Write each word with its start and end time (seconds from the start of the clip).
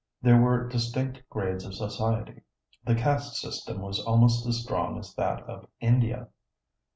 There 0.19 0.41
were 0.41 0.67
distinct 0.67 1.21
grades 1.29 1.63
of 1.63 1.75
society. 1.75 2.41
The 2.87 2.95
caste 2.95 3.35
system 3.35 3.81
was 3.83 4.03
almost 4.03 4.47
as 4.47 4.61
strong 4.63 4.97
as 4.97 5.13
that 5.13 5.43
of 5.43 5.67
India. 5.79 6.29